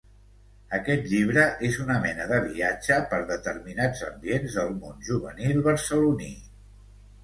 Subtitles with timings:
[0.77, 6.37] Aquest llibre és una mena de viatge per determinats ambients del món juvenil barceloní.